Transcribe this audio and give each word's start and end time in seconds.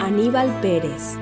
Aníbal 0.00 0.48
Pérez. 0.60 1.18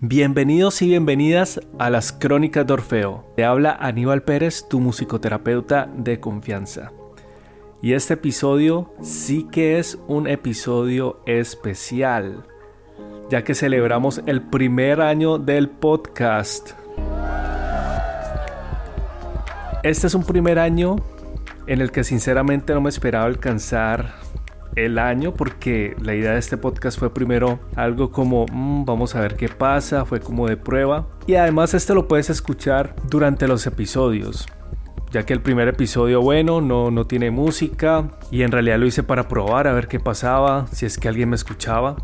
Bienvenidos 0.00 0.82
y 0.82 0.88
bienvenidas 0.88 1.60
a 1.78 1.90
las 1.90 2.12
Crónicas 2.12 2.66
de 2.66 2.72
Orfeo. 2.72 3.24
Te 3.36 3.44
habla 3.44 3.70
Aníbal 3.72 4.24
Pérez, 4.24 4.66
tu 4.68 4.80
musicoterapeuta 4.80 5.88
de 5.96 6.18
confianza. 6.18 6.90
Y 7.82 7.92
este 7.92 8.14
episodio 8.14 8.92
sí 9.00 9.46
que 9.50 9.78
es 9.78 9.96
un 10.08 10.26
episodio 10.26 11.20
especial, 11.24 12.44
ya 13.30 13.44
que 13.44 13.54
celebramos 13.54 14.22
el 14.26 14.42
primer 14.42 15.00
año 15.00 15.38
del 15.38 15.68
podcast. 15.68 16.72
Este 19.84 20.08
es 20.08 20.14
un 20.14 20.24
primer 20.24 20.58
año 20.58 20.96
en 21.68 21.80
el 21.80 21.92
que 21.92 22.02
sinceramente 22.02 22.74
no 22.74 22.80
me 22.80 22.90
esperaba 22.90 23.26
alcanzar 23.26 24.23
el 24.76 24.98
año 24.98 25.34
porque 25.34 25.96
la 26.00 26.14
idea 26.14 26.32
de 26.32 26.38
este 26.38 26.56
podcast 26.56 26.98
fue 26.98 27.12
primero 27.12 27.60
algo 27.76 28.10
como 28.10 28.46
mm, 28.50 28.84
vamos 28.84 29.14
a 29.14 29.20
ver 29.20 29.36
qué 29.36 29.48
pasa, 29.48 30.04
fue 30.04 30.20
como 30.20 30.48
de 30.48 30.56
prueba. 30.56 31.06
Y 31.26 31.34
además 31.34 31.74
este 31.74 31.94
lo 31.94 32.08
puedes 32.08 32.30
escuchar 32.30 32.94
durante 33.08 33.48
los 33.48 33.66
episodios 33.66 34.46
ya 35.14 35.24
que 35.24 35.32
el 35.32 35.40
primer 35.40 35.68
episodio 35.68 36.20
bueno 36.20 36.60
no, 36.60 36.90
no 36.90 37.06
tiene 37.06 37.30
música 37.30 38.10
y 38.32 38.42
en 38.42 38.50
realidad 38.50 38.80
lo 38.80 38.86
hice 38.86 39.04
para 39.04 39.28
probar 39.28 39.68
a 39.68 39.72
ver 39.72 39.86
qué 39.86 40.00
pasaba, 40.00 40.66
si 40.72 40.86
es 40.86 40.98
que 40.98 41.06
alguien 41.06 41.28
me 41.28 41.36
escuchaba. 41.36 41.94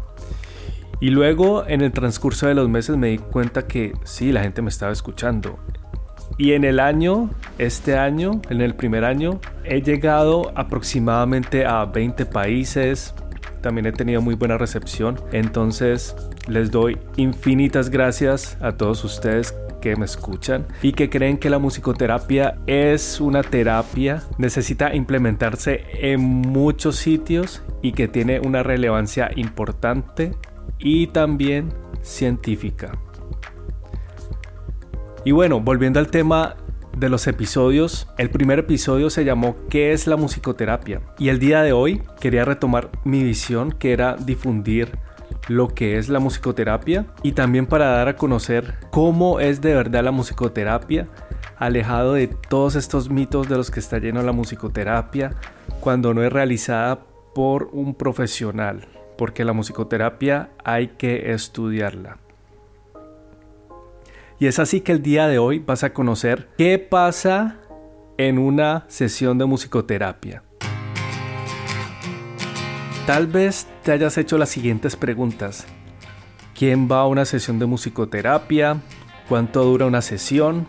Y 1.00 1.10
luego 1.10 1.66
en 1.66 1.80
el 1.80 1.91
transcurso 1.91 2.46
de 2.46 2.54
los 2.54 2.68
meses 2.68 2.96
me 2.96 3.08
di 3.08 3.18
cuenta 3.18 3.66
que 3.66 3.94
sí, 4.04 4.30
la 4.30 4.42
gente 4.42 4.62
me 4.62 4.68
estaba 4.68 4.92
escuchando. 4.92 5.58
Y 6.38 6.52
en 6.52 6.62
el 6.62 6.78
año, 6.78 7.30
este 7.61 7.98
año, 7.98 8.41
en 8.48 8.62
el 8.62 8.75
primer 8.75 9.05
año, 9.05 9.39
he 9.64 9.83
llegado 9.83 10.50
aproximadamente 10.55 11.66
a 11.66 11.84
20 11.84 12.25
países. 12.25 13.14
También 13.61 13.86
he 13.86 13.92
tenido 13.92 14.22
muy 14.22 14.34
buena 14.34 14.56
recepción. 14.56 15.20
Entonces 15.30 16.16
les 16.48 16.70
doy 16.70 16.98
infinitas 17.16 17.91
gracias 17.91 18.56
a 18.62 18.72
todos 18.72 19.05
ustedes 19.05 19.55
que 19.83 19.94
me 19.94 20.06
escuchan 20.06 20.66
y 20.83 20.92
que 20.92 21.11
creen 21.11 21.36
que 21.36 21.50
la 21.50 21.58
musicoterapia 21.58 22.56
es 22.66 23.20
una 23.20 23.42
terapia, 23.42 24.22
necesita 24.38 24.94
implementarse 24.94 25.84
en 25.92 26.20
muchos 26.20 26.97
sitios 26.97 27.62
y 27.83 27.92
que 27.92 28.08
tiene 28.08 28.41
una 28.41 28.62
relevancia 28.62 29.31
importante 29.36 30.34
y 30.78 31.08
también 31.08 31.75
científica. 32.00 32.92
Y 35.25 35.33
bueno, 35.33 35.61
volviendo 35.61 36.00
al 36.00 36.08
tema 36.08 36.56
de 36.96 37.08
los 37.08 37.27
episodios, 37.27 38.08
el 38.19 38.30
primer 38.30 38.58
episodio 38.58 39.10
se 39.10 39.24
llamó 39.24 39.56
¿Qué 39.69 39.92
es 39.92 40.06
la 40.06 40.16
musicoterapia? 40.16 41.00
Y 41.19 41.28
el 41.28 41.38
día 41.38 41.62
de 41.62 41.72
hoy 41.72 42.02
quería 42.20 42.44
retomar 42.44 42.91
mi 43.05 43.22
visión 43.22 43.72
que 43.72 43.92
era 43.92 44.16
difundir 44.16 44.98
lo 45.48 45.69
que 45.69 45.98
es 45.98 46.08
la 46.08 46.20
musicoterapia 46.20 47.06
y 47.22 47.32
también 47.32 47.66
para 47.66 47.87
dar 47.87 48.09
a 48.09 48.16
conocer 48.16 48.75
cómo 48.91 49.41
es 49.41 49.60
de 49.60 49.75
verdad 49.75 50.04
la 50.04 50.10
musicoterapia, 50.10 51.09
alejado 51.56 52.14
de 52.14 52.28
todos 52.28 52.76
estos 52.76 53.10
mitos 53.10 53.48
de 53.48 53.56
los 53.56 53.70
que 53.70 53.81
está 53.81 53.98
lleno 53.98 54.22
la 54.22 54.32
musicoterapia 54.32 55.34
cuando 55.81 56.14
no 56.14 56.22
es 56.22 56.32
realizada 56.32 57.00
por 57.34 57.70
un 57.72 57.94
profesional, 57.94 58.87
porque 59.16 59.44
la 59.44 59.53
musicoterapia 59.53 60.50
hay 60.64 60.88
que 60.88 61.32
estudiarla. 61.32 62.19
Y 64.40 64.46
es 64.46 64.58
así 64.58 64.80
que 64.80 64.92
el 64.92 65.02
día 65.02 65.28
de 65.28 65.38
hoy 65.38 65.58
vas 65.58 65.84
a 65.84 65.92
conocer 65.92 66.48
qué 66.56 66.78
pasa 66.78 67.58
en 68.16 68.38
una 68.38 68.86
sesión 68.88 69.36
de 69.36 69.44
musicoterapia. 69.44 70.42
Tal 73.06 73.26
vez 73.26 73.66
te 73.82 73.92
hayas 73.92 74.16
hecho 74.16 74.38
las 74.38 74.48
siguientes 74.48 74.96
preguntas. 74.96 75.66
¿Quién 76.54 76.88
va 76.90 77.00
a 77.00 77.06
una 77.06 77.26
sesión 77.26 77.58
de 77.58 77.66
musicoterapia? 77.66 78.78
¿Cuánto 79.28 79.62
dura 79.62 79.84
una 79.84 80.00
sesión? 80.00 80.66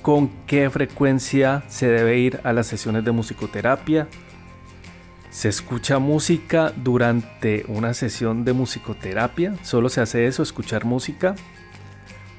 ¿Con 0.00 0.30
qué 0.46 0.70
frecuencia 0.70 1.64
se 1.68 1.88
debe 1.88 2.18
ir 2.18 2.40
a 2.44 2.54
las 2.54 2.66
sesiones 2.66 3.04
de 3.04 3.12
musicoterapia? 3.12 4.08
¿Se 5.28 5.50
escucha 5.50 5.98
música 5.98 6.72
durante 6.76 7.66
una 7.68 7.92
sesión 7.92 8.46
de 8.46 8.54
musicoterapia? 8.54 9.54
¿Solo 9.62 9.90
se 9.90 10.00
hace 10.00 10.26
eso, 10.26 10.42
escuchar 10.42 10.86
música? 10.86 11.34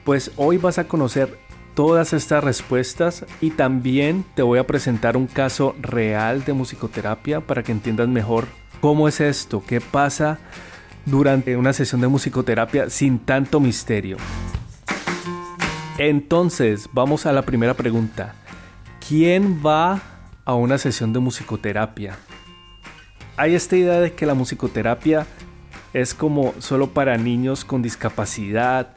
Pues 0.03 0.31
hoy 0.36 0.58
vas 0.58 0.80
a 0.80 0.88
conocer 0.88 1.40
todas 1.75 2.14
estas 2.14 2.44
respuestas 2.44 3.25
y 3.41 3.52
también 3.52 4.25
te 4.36 4.41
voy 4.41 4.59
a 4.59 4.68
presentar 4.68 5.16
un 5.16 5.28
caso 5.28 5.75
real 5.80 6.44
de 6.44 6.53
musicoterapia 6.53 7.41
para 7.41 7.64
que 7.64 7.72
entiendas 7.72 8.08
mejor 8.09 8.47
cómo 8.81 9.08
es 9.08 9.22
esto, 9.22 9.64
qué 9.66 9.80
pasa 9.80 10.40
durante 11.06 11.56
una 11.56 11.74
sesión 11.74 12.02
de 12.02 12.08
musicoterapia 12.08 12.90
sin 12.90 13.19
tanto 13.19 13.59
misterio. 13.59 14.18
Entonces, 15.97 16.90
vamos 16.91 17.25
a 17.25 17.31
la 17.31 17.44
primera 17.44 17.74
pregunta. 17.74 18.35
¿Quién 19.08 19.62
va 19.66 20.02
a 20.44 20.53
una 20.53 20.78
sesión 20.78 21.14
de 21.14 21.20
musicoterapia? 21.20 22.18
Hay 23.38 23.56
esta 23.56 23.78
idea 23.78 24.00
de 24.00 24.14
que 24.14 24.25
la 24.25 24.34
musicoterapia 24.34 25.25
es 25.94 26.14
como 26.14 26.53
solo 26.59 26.90
para 26.90 27.18
niños 27.18 27.64
con 27.64 27.81
discapacidad, 27.81 28.96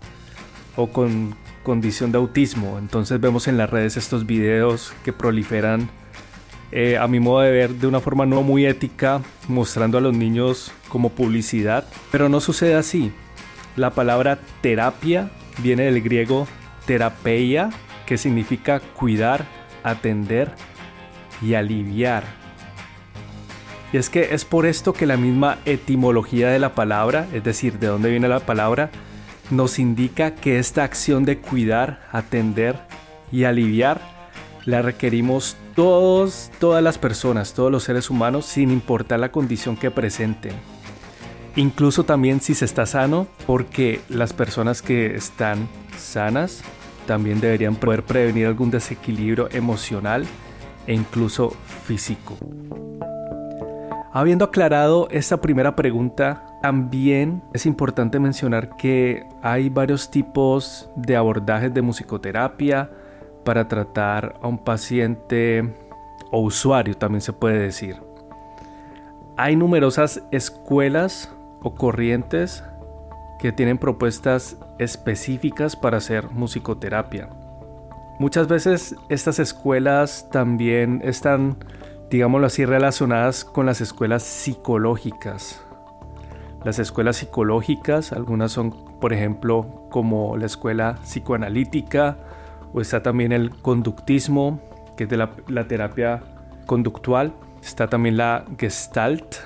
o 0.76 0.88
con 0.88 1.34
condición 1.62 2.12
de 2.12 2.18
autismo. 2.18 2.78
Entonces 2.78 3.20
vemos 3.20 3.48
en 3.48 3.56
las 3.56 3.70
redes 3.70 3.96
estos 3.96 4.26
videos 4.26 4.92
que 5.04 5.12
proliferan, 5.12 5.88
eh, 6.72 6.96
a 6.98 7.08
mi 7.08 7.18
modo 7.18 7.40
de 7.40 7.50
ver, 7.50 7.70
de 7.70 7.86
una 7.86 8.00
forma 8.00 8.26
no 8.26 8.42
muy 8.42 8.66
ética, 8.66 9.22
mostrando 9.48 9.98
a 9.98 10.00
los 10.00 10.14
niños 10.14 10.72
como 10.88 11.10
publicidad. 11.10 11.84
Pero 12.12 12.28
no 12.28 12.40
sucede 12.40 12.74
así. 12.74 13.12
La 13.74 13.90
palabra 13.90 14.38
terapia 14.60 15.30
viene 15.58 15.84
del 15.84 16.02
griego 16.02 16.46
terapeia, 16.86 17.70
que 18.06 18.16
significa 18.16 18.80
cuidar, 18.80 19.44
atender 19.82 20.52
y 21.42 21.54
aliviar. 21.54 22.24
Y 23.92 23.98
es 23.98 24.10
que 24.10 24.34
es 24.34 24.44
por 24.44 24.66
esto 24.66 24.92
que 24.92 25.06
la 25.06 25.16
misma 25.16 25.58
etimología 25.64 26.48
de 26.48 26.58
la 26.58 26.74
palabra, 26.74 27.26
es 27.32 27.42
decir, 27.44 27.78
de 27.78 27.88
dónde 27.88 28.10
viene 28.10 28.28
la 28.28 28.40
palabra, 28.40 28.90
nos 29.50 29.78
indica 29.78 30.34
que 30.34 30.58
esta 30.58 30.84
acción 30.84 31.24
de 31.24 31.38
cuidar, 31.38 32.00
atender 32.12 32.76
y 33.30 33.44
aliviar 33.44 34.00
la 34.64 34.82
requerimos 34.82 35.56
todos, 35.74 36.50
todas 36.58 36.82
las 36.82 36.98
personas, 36.98 37.54
todos 37.54 37.70
los 37.70 37.84
seres 37.84 38.10
humanos, 38.10 38.46
sin 38.46 38.70
importar 38.70 39.20
la 39.20 39.30
condición 39.30 39.76
que 39.76 39.90
presenten. 39.90 40.52
Incluso 41.54 42.04
también 42.04 42.40
si 42.40 42.54
se 42.54 42.64
está 42.64 42.84
sano, 42.84 43.28
porque 43.46 44.00
las 44.08 44.32
personas 44.32 44.82
que 44.82 45.14
están 45.14 45.68
sanas 45.96 46.62
también 47.06 47.40
deberían 47.40 47.76
poder 47.76 48.02
prevenir 48.02 48.46
algún 48.46 48.70
desequilibrio 48.70 49.48
emocional 49.52 50.26
e 50.86 50.94
incluso 50.94 51.54
físico. 51.84 52.36
Habiendo 54.16 54.46
aclarado 54.46 55.08
esta 55.10 55.42
primera 55.42 55.76
pregunta, 55.76 56.46
también 56.62 57.42
es 57.52 57.66
importante 57.66 58.18
mencionar 58.18 58.74
que 58.74 59.28
hay 59.42 59.68
varios 59.68 60.10
tipos 60.10 60.88
de 60.96 61.16
abordajes 61.16 61.74
de 61.74 61.82
musicoterapia 61.82 62.90
para 63.44 63.68
tratar 63.68 64.38
a 64.40 64.48
un 64.48 64.56
paciente 64.56 65.70
o 66.32 66.40
usuario, 66.40 66.96
también 66.96 67.20
se 67.20 67.34
puede 67.34 67.58
decir. 67.58 67.96
Hay 69.36 69.54
numerosas 69.54 70.22
escuelas 70.30 71.30
o 71.60 71.74
corrientes 71.74 72.64
que 73.38 73.52
tienen 73.52 73.76
propuestas 73.76 74.56
específicas 74.78 75.76
para 75.76 75.98
hacer 75.98 76.30
musicoterapia. 76.30 77.28
Muchas 78.18 78.48
veces 78.48 78.96
estas 79.10 79.38
escuelas 79.40 80.26
también 80.32 81.02
están 81.04 81.58
digámoslo 82.10 82.46
así, 82.46 82.64
relacionadas 82.64 83.44
con 83.44 83.66
las 83.66 83.80
escuelas 83.80 84.22
psicológicas. 84.22 85.62
Las 86.64 86.78
escuelas 86.78 87.16
psicológicas, 87.16 88.12
algunas 88.12 88.52
son, 88.52 88.98
por 89.00 89.12
ejemplo, 89.12 89.86
como 89.90 90.36
la 90.36 90.46
escuela 90.46 90.96
psicoanalítica, 91.02 92.18
o 92.72 92.80
está 92.80 93.02
también 93.02 93.32
el 93.32 93.50
conductismo, 93.50 94.60
que 94.96 95.04
es 95.04 95.10
de 95.10 95.16
la, 95.16 95.68
terapia 95.68 96.22
conductual. 96.66 97.32
Está 97.62 97.86
también 97.88 98.16
la 98.16 98.44
Gestalt, 98.58 99.36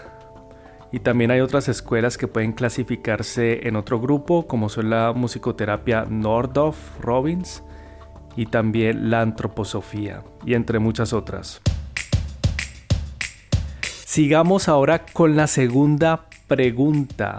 y 0.93 1.01
también 1.01 1.31
hay 1.31 1.41
otras 1.41 1.69
escuelas 1.69 2.19
que 2.19 2.27
pueden 2.27 2.53
clasificarse 2.53 3.69
en 3.69 3.77
otro 3.77 4.01
grupo, 4.01 4.47
como 4.47 4.69
son 4.69 4.91
la 4.91 5.13
musicoterapia 5.13 6.07
Nordhoff 6.09 6.99
Robbins 7.01 7.63
y 8.35 8.47
también 8.47 9.11
la 9.11 9.21
antroposofía, 9.21 10.23
y 10.45 10.55
entre 10.55 10.79
muchas 10.79 11.13
otras. 11.13 11.61
Sigamos 14.11 14.69
ahora 14.69 15.07
con 15.07 15.37
la 15.37 15.47
segunda 15.47 16.27
pregunta. 16.49 17.39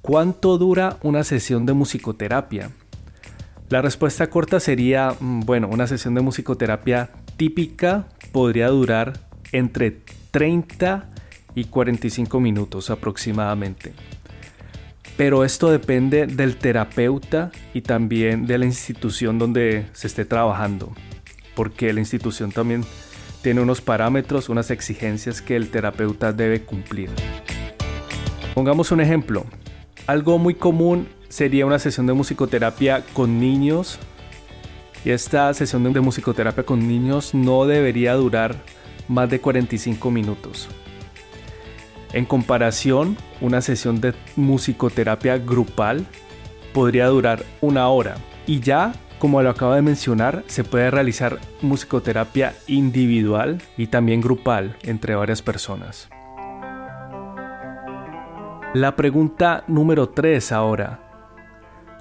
¿Cuánto 0.00 0.56
dura 0.56 0.98
una 1.02 1.24
sesión 1.24 1.66
de 1.66 1.72
musicoterapia? 1.72 2.70
La 3.68 3.82
respuesta 3.82 4.30
corta 4.30 4.60
sería, 4.60 5.16
mm, 5.18 5.40
bueno, 5.40 5.66
una 5.66 5.88
sesión 5.88 6.14
de 6.14 6.20
musicoterapia 6.20 7.10
típica 7.36 8.06
podría 8.30 8.68
durar 8.68 9.18
entre 9.50 9.98
30 10.30 11.10
y 11.56 11.64
45 11.64 12.38
minutos 12.38 12.88
aproximadamente. 12.88 13.94
Pero 15.16 15.42
esto 15.42 15.72
depende 15.72 16.28
del 16.28 16.56
terapeuta 16.56 17.50
y 17.74 17.80
también 17.80 18.46
de 18.46 18.58
la 18.58 18.66
institución 18.66 19.40
donde 19.40 19.86
se 19.92 20.06
esté 20.06 20.24
trabajando, 20.24 20.92
porque 21.56 21.92
la 21.92 21.98
institución 21.98 22.52
también 22.52 22.84
tiene 23.42 23.60
unos 23.60 23.80
parámetros, 23.80 24.48
unas 24.48 24.70
exigencias 24.70 25.42
que 25.42 25.56
el 25.56 25.70
terapeuta 25.70 26.32
debe 26.32 26.62
cumplir. 26.62 27.10
Pongamos 28.54 28.92
un 28.92 29.00
ejemplo. 29.00 29.44
Algo 30.06 30.38
muy 30.38 30.54
común 30.54 31.08
sería 31.28 31.66
una 31.66 31.78
sesión 31.78 32.06
de 32.06 32.12
musicoterapia 32.12 33.04
con 33.12 33.40
niños. 33.40 33.98
Y 35.04 35.10
esta 35.10 35.52
sesión 35.54 35.92
de 35.92 36.00
musicoterapia 36.00 36.64
con 36.64 36.86
niños 36.86 37.34
no 37.34 37.66
debería 37.66 38.14
durar 38.14 38.54
más 39.08 39.28
de 39.28 39.40
45 39.40 40.10
minutos. 40.10 40.68
En 42.12 42.26
comparación, 42.26 43.16
una 43.40 43.62
sesión 43.62 44.00
de 44.00 44.14
musicoterapia 44.36 45.38
grupal 45.38 46.06
podría 46.72 47.06
durar 47.06 47.42
una 47.60 47.88
hora 47.88 48.16
y 48.46 48.60
ya, 48.60 48.92
como 49.22 49.40
lo 49.40 49.50
acabo 49.50 49.74
de 49.74 49.82
mencionar, 49.82 50.42
se 50.48 50.64
puede 50.64 50.90
realizar 50.90 51.38
musicoterapia 51.60 52.54
individual 52.66 53.62
y 53.76 53.86
también 53.86 54.20
grupal 54.20 54.76
entre 54.82 55.14
varias 55.14 55.42
personas. 55.42 56.08
La 58.74 58.96
pregunta 58.96 59.62
número 59.68 60.08
3 60.08 60.50
ahora. 60.50 60.98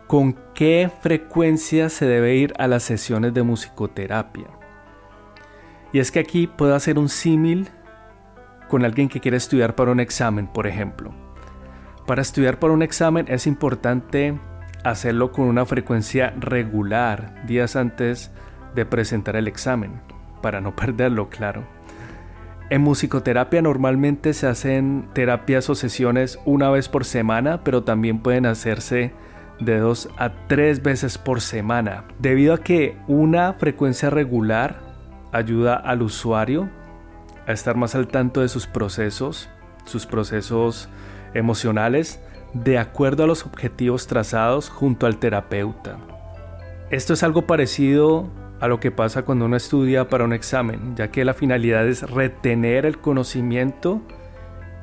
¿Con 0.07 0.35
qué 0.55 0.89
frecuencia 1.01 1.89
se 1.89 2.07
debe 2.07 2.37
ir 2.37 2.55
a 2.57 2.65
las 2.65 2.81
sesiones 2.81 3.35
de 3.35 3.43
musicoterapia? 3.43 4.47
Y 5.93 5.99
es 5.99 6.09
que 6.09 6.17
aquí 6.17 6.47
puedo 6.47 6.73
hacer 6.73 6.97
un 6.97 7.07
símil 7.07 7.69
con 8.67 8.83
alguien 8.83 9.09
que 9.09 9.19
quiere 9.19 9.37
estudiar 9.37 9.75
para 9.75 9.91
un 9.91 9.99
examen, 9.99 10.47
por 10.47 10.65
ejemplo. 10.65 11.13
Para 12.07 12.23
estudiar 12.23 12.57
para 12.57 12.73
un 12.73 12.81
examen 12.81 13.27
es 13.29 13.45
importante 13.45 14.39
hacerlo 14.83 15.31
con 15.31 15.45
una 15.45 15.65
frecuencia 15.65 16.33
regular 16.39 17.45
días 17.45 17.75
antes 17.75 18.31
de 18.75 18.85
presentar 18.85 19.35
el 19.35 19.47
examen, 19.47 20.01
para 20.41 20.61
no 20.61 20.75
perderlo, 20.75 21.29
claro. 21.29 21.63
En 22.69 22.81
musicoterapia 22.81 23.61
normalmente 23.61 24.33
se 24.33 24.47
hacen 24.47 25.09
terapias 25.13 25.69
o 25.69 25.75
sesiones 25.75 26.39
una 26.45 26.69
vez 26.69 26.87
por 26.87 27.03
semana, 27.03 27.63
pero 27.65 27.83
también 27.83 28.19
pueden 28.19 28.45
hacerse 28.45 29.11
de 29.59 29.77
dos 29.77 30.09
a 30.17 30.47
tres 30.47 30.81
veces 30.81 31.17
por 31.17 31.41
semana, 31.41 32.05
debido 32.19 32.53
a 32.53 32.59
que 32.59 32.97
una 33.07 33.53
frecuencia 33.53 34.09
regular 34.09 34.79
ayuda 35.33 35.75
al 35.75 36.01
usuario 36.01 36.69
a 37.45 37.51
estar 37.51 37.75
más 37.75 37.93
al 37.93 38.07
tanto 38.07 38.41
de 38.41 38.47
sus 38.47 38.67
procesos, 38.67 39.49
sus 39.85 40.05
procesos 40.05 40.89
emocionales, 41.33 42.21
de 42.53 42.77
acuerdo 42.77 43.23
a 43.23 43.27
los 43.27 43.45
objetivos 43.45 44.07
trazados 44.07 44.69
junto 44.69 45.05
al 45.05 45.17
terapeuta. 45.17 45.97
Esto 46.89 47.13
es 47.13 47.23
algo 47.23 47.47
parecido 47.47 48.29
a 48.59 48.67
lo 48.67 48.79
que 48.79 48.91
pasa 48.91 49.23
cuando 49.23 49.45
uno 49.45 49.55
estudia 49.55 50.09
para 50.09 50.25
un 50.25 50.33
examen, 50.33 50.95
ya 50.95 51.09
que 51.09 51.25
la 51.25 51.33
finalidad 51.33 51.87
es 51.87 52.09
retener 52.09 52.85
el 52.85 52.99
conocimiento 52.99 54.01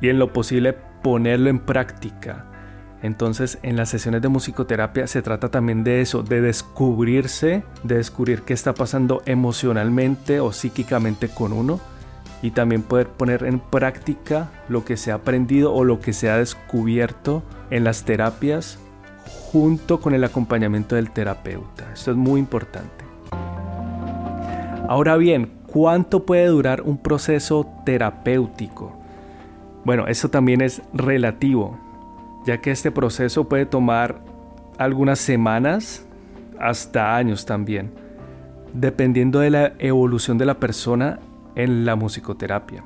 y 0.00 0.09
en 0.09 0.19
lo 0.19 0.32
posible 0.32 0.75
ponerlo 1.03 1.50
en 1.50 1.61
práctica. 1.61 2.47
Entonces 3.03 3.59
en 3.62 3.76
las 3.76 3.91
sesiones 3.91 4.23
de 4.23 4.29
musicoterapia 4.29 5.06
se 5.06 5.23
trata 5.23 5.50
también 5.50 5.85
de 5.85 6.00
eso, 6.00 6.23
de 6.23 6.41
descubrirse, 6.41 7.62
de 7.85 7.97
descubrir 7.97 8.43
qué 8.43 8.55
está 8.55 8.75
pasando 8.75 9.23
emocionalmente 9.25 10.41
o 10.41 10.53
psíquicamente 10.53 11.29
con 11.29 11.53
uno 11.53 11.81
y 12.43 12.52
también 12.52 12.82
poder 12.82 13.08
poner 13.08 13.44
en 13.44 13.58
práctica 13.58 14.50
lo 14.69 14.85
que 14.85 14.96
se 14.96 15.11
ha 15.11 15.17
aprendido 15.17 15.75
o 15.75 15.85
lo 15.85 16.00
que 16.00 16.12
se 16.12 16.31
ha 16.31 16.38
descubierto 16.38 17.43
en 17.70 17.85
las 17.85 18.05
terapias 18.05 18.79
junto 19.50 20.00
con 20.00 20.14
el 20.14 20.25
acompañamiento 20.25 20.94
del 20.96 21.11
terapeuta. 21.11 21.93
Esto 21.93 22.12
es 22.12 22.17
muy 22.17 22.38
importante. 22.40 23.05
Ahora 24.88 25.17
bien, 25.17 25.50
¿cuánto 25.67 26.25
puede 26.25 26.46
durar 26.46 26.82
un 26.82 26.99
proceso 26.99 27.67
terapéutico? 27.85 28.96
Bueno, 29.84 30.06
eso 30.06 30.31
también 30.31 30.61
es 30.61 30.82
relativo, 30.94 31.79
ya 32.46 32.61
que 32.61 32.70
este 32.70 32.91
proceso 32.91 33.49
puede 33.49 33.67
tomar 33.67 34.20
algunas 34.79 35.19
semanas 35.19 36.06
hasta 36.58 37.17
años 37.17 37.44
también, 37.44 37.91
dependiendo 38.73 39.41
de 39.41 39.50
la 39.50 39.73
evolución 39.79 40.38
de 40.38 40.46
la 40.46 40.58
persona 40.58 41.19
en 41.58 41.84
la 41.84 41.96
musicoterapia. 41.96 42.82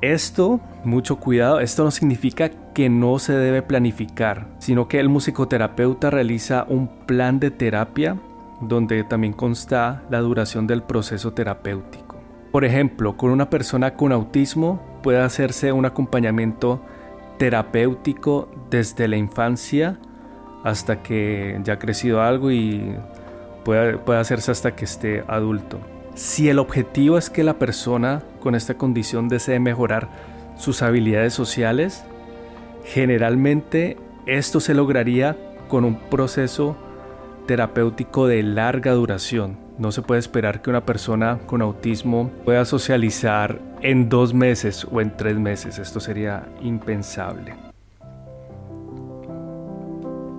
Esto, 0.00 0.60
mucho 0.82 1.16
cuidado, 1.16 1.60
esto 1.60 1.84
no 1.84 1.90
significa 1.90 2.48
que 2.72 2.88
no 2.88 3.18
se 3.18 3.34
debe 3.34 3.60
planificar, 3.60 4.48
sino 4.58 4.88
que 4.88 4.98
el 4.98 5.10
musicoterapeuta 5.10 6.08
realiza 6.08 6.64
un 6.68 6.88
plan 7.06 7.38
de 7.38 7.50
terapia 7.50 8.16
donde 8.62 9.04
también 9.04 9.34
consta 9.34 10.02
la 10.10 10.20
duración 10.20 10.66
del 10.66 10.82
proceso 10.82 11.32
terapéutico. 11.34 12.16
Por 12.50 12.64
ejemplo, 12.64 13.16
con 13.16 13.30
una 13.30 13.50
persona 13.50 13.94
con 13.94 14.12
autismo 14.12 14.80
puede 15.02 15.20
hacerse 15.20 15.70
un 15.70 15.84
acompañamiento 15.84 16.80
terapéutico 17.38 18.50
desde 18.70 19.06
la 19.06 19.16
infancia 19.16 19.98
hasta 20.64 21.02
que 21.02 21.60
ya 21.62 21.74
ha 21.74 21.78
crecido 21.78 22.22
algo 22.22 22.50
y 22.50 22.96
puede, 23.64 23.98
puede 23.98 24.18
hacerse 24.18 24.50
hasta 24.50 24.74
que 24.74 24.86
esté 24.86 25.24
adulto. 25.28 25.78
Si 26.14 26.48
el 26.48 26.58
objetivo 26.58 27.18
es 27.18 27.30
que 27.30 27.44
la 27.44 27.58
persona 27.58 28.22
con 28.40 28.54
esta 28.54 28.74
condición 28.74 29.28
desee 29.28 29.60
mejorar 29.60 30.08
sus 30.56 30.82
habilidades 30.82 31.32
sociales, 31.32 32.04
generalmente 32.84 33.96
esto 34.26 34.60
se 34.60 34.74
lograría 34.74 35.36
con 35.68 35.84
un 35.84 35.96
proceso 35.96 36.76
terapéutico 37.46 38.26
de 38.26 38.42
larga 38.42 38.92
duración. 38.92 39.56
No 39.78 39.92
se 39.92 40.02
puede 40.02 40.18
esperar 40.18 40.60
que 40.60 40.70
una 40.70 40.84
persona 40.84 41.38
con 41.46 41.62
autismo 41.62 42.30
pueda 42.44 42.64
socializar 42.64 43.58
en 43.80 44.08
dos 44.08 44.34
meses 44.34 44.86
o 44.90 45.00
en 45.00 45.16
tres 45.16 45.38
meses. 45.38 45.78
Esto 45.78 46.00
sería 46.00 46.46
impensable. 46.60 47.54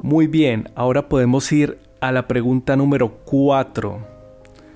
Muy 0.04 0.28
bien, 0.28 0.70
ahora 0.76 1.10
podemos 1.10 1.52
ir 1.52 1.80
a 2.02 2.12
la 2.12 2.28
pregunta 2.28 2.76
número 2.76 3.10
4. 3.26 4.11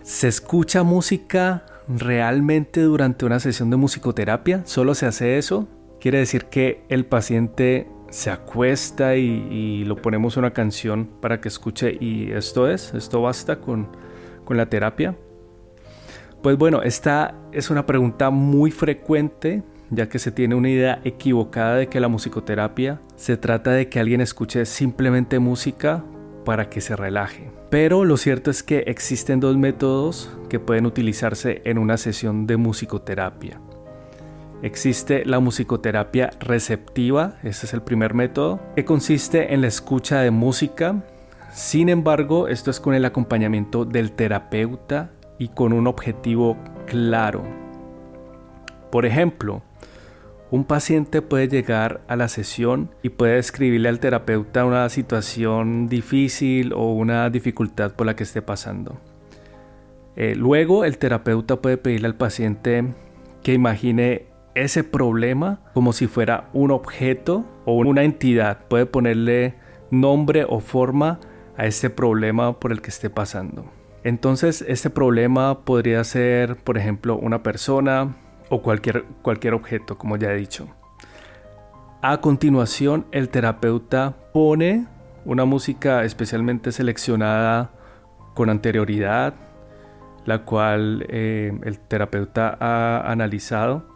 ¿Se 0.06 0.28
escucha 0.28 0.84
música 0.84 1.66
realmente 1.88 2.82
durante 2.82 3.26
una 3.26 3.40
sesión 3.40 3.72
de 3.72 3.78
musicoterapia? 3.78 4.62
¿Solo 4.66 4.94
se 4.94 5.08
hace 5.08 5.40
eso? 5.40 5.68
Quiere 6.00 6.20
decir 6.20 6.46
que 6.46 6.84
el 6.90 7.08
paciente 7.08 7.88
se 8.12 8.30
acuesta 8.30 9.16
y, 9.16 9.84
lo 9.84 9.96
ponemos 9.96 10.38
una 10.38 10.54
canción 10.54 11.10
para 11.20 11.42
que 11.42 11.48
escuche 11.48 11.98
y 12.00 12.32
esto 12.34 12.70
es, 12.70 12.94
esto 12.94 13.24
basta 13.24 13.60
con, 13.60 13.88
con 14.44 14.58
la 14.58 14.68
terapia. 14.68 15.18
Pues 16.44 16.56
bueno, 16.56 16.84
esta 16.84 17.34
es 17.52 17.72
una 17.72 17.88
pregunta 17.88 18.30
muy 18.30 18.70
frecuente 18.70 19.64
ya 19.90 20.08
que 20.08 20.20
se 20.20 20.32
tiene 20.32 20.54
una 20.54 20.70
idea 20.70 21.02
equivocada 21.04 21.78
de 21.78 21.88
que 21.88 22.00
la 22.00 22.10
musicoterapia 22.10 23.02
se 23.16 23.38
trata 23.38 23.72
de 23.72 23.90
que 23.90 24.00
alguien 24.00 24.22
escuche 24.22 24.68
simplemente 24.68 25.40
música 25.40 26.04
para 26.46 26.70
que 26.70 26.80
se 26.80 26.96
relaje. 26.96 27.52
Pero 27.70 28.06
lo 28.06 28.16
cierto 28.16 28.50
es 28.50 28.64
que 28.64 28.80
existen 28.88 29.42
dos 29.42 29.58
métodos 29.58 30.32
que 30.48 30.60
pueden 30.60 30.86
utilizarse 30.86 31.62
en 31.66 31.78
una 31.78 31.98
sesión 31.98 32.48
de 32.48 32.56
musicoterapia. 32.56 33.60
Existe 34.62 35.26
la 35.26 35.40
musicoterapia 35.40 36.32
receptiva, 36.40 37.36
este 37.44 37.66
es 37.66 37.74
el 37.74 37.82
primer 37.82 38.14
método, 38.14 38.62
que 38.76 38.86
consiste 38.86 39.54
en 39.54 39.62
la 39.62 39.68
escucha 39.68 40.22
de 40.22 40.32
música. 40.32 41.04
Sin 41.52 41.90
embargo, 41.90 42.48
esto 42.48 42.72
es 42.72 42.80
con 42.80 42.94
el 42.94 43.06
acompañamiento 43.06 43.84
del 43.84 44.14
terapeuta 44.14 45.12
y 45.38 45.50
con 45.50 45.74
un 45.74 45.88
objetivo 45.88 46.58
claro. 46.88 47.44
Por 48.92 49.06
ejemplo, 49.06 49.62
un 50.52 50.64
paciente 50.64 51.22
puede 51.22 51.48
llegar 51.48 52.02
a 52.08 52.16
la 52.16 52.28
sesión 52.28 52.92
y 53.02 53.10
puede 53.10 53.40
escribirle 53.40 53.90
al 53.90 54.00
terapeuta 54.00 54.66
una 54.66 54.88
situación 54.90 55.90
difícil 55.90 56.74
o 56.74 56.94
una 56.94 57.30
dificultad 57.30 57.94
por 57.94 58.06
la 58.06 58.16
que 58.16 58.24
esté 58.24 58.42
pasando. 58.42 59.00
Eh, 60.16 60.36
luego 60.36 60.86
el 60.86 60.98
terapeuta 60.98 61.58
puede 61.58 61.78
pedirle 61.78 62.08
al 62.08 62.16
paciente 62.16 62.86
que 63.44 63.54
imagine 63.54 64.28
ese 64.54 64.84
problema 64.84 65.62
como 65.74 65.92
si 65.94 66.08
fuera 66.08 66.50
un 66.54 66.72
objeto 66.72 67.46
o 67.66 67.74
una 67.76 68.04
entidad. 68.04 68.60
Puede 68.68 68.86
ponerle 68.86 69.56
nombre 69.92 70.46
o 70.48 70.60
forma 70.60 71.20
a 71.58 71.66
este 71.66 71.90
problema 71.90 72.60
por 72.60 72.72
el 72.72 72.82
que 72.82 72.90
esté 72.90 73.10
pasando. 73.10 73.66
Entonces, 74.04 74.64
este 74.68 74.90
problema 74.90 75.66
podría 75.66 76.04
ser, 76.04 76.58
por 76.58 76.78
ejemplo, 76.78 77.18
una 77.18 77.42
persona 77.42 78.16
o 78.50 78.62
cualquier, 78.62 79.06
cualquier 79.22 79.54
objeto, 79.54 79.98
como 79.98 80.18
ya 80.18 80.32
he 80.32 80.36
dicho. 80.36 80.68
A 82.02 82.22
continuación, 82.22 83.06
el 83.12 83.30
terapeuta 83.30 84.16
pone 84.32 84.88
una 85.26 85.46
música 85.46 86.04
especialmente 86.04 86.72
seleccionada 86.72 87.72
con 88.36 88.50
anterioridad, 88.50 89.34
la 90.26 90.44
cual 90.44 91.06
eh, 91.10 91.58
el 91.64 91.80
terapeuta 91.80 92.58
ha 92.60 93.12
analizado. 93.12 93.88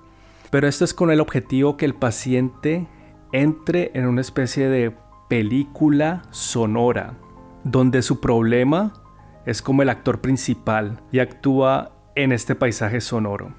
Pero 0.49 0.67
esto 0.67 0.85
es 0.85 0.93
con 0.93 1.11
el 1.11 1.19
objetivo 1.19 1.77
que 1.77 1.85
el 1.85 1.93
paciente 1.93 2.87
entre 3.31 3.91
en 3.93 4.07
una 4.07 4.21
especie 4.21 4.69
de 4.69 4.95
película 5.27 6.23
sonora, 6.31 7.13
donde 7.63 8.01
su 8.01 8.19
problema 8.19 8.93
es 9.45 9.61
como 9.61 9.83
el 9.83 9.89
actor 9.89 10.21
principal 10.21 11.01
y 11.11 11.19
actúa 11.19 11.91
en 12.15 12.31
este 12.31 12.55
paisaje 12.55 13.01
sonoro. 13.01 13.53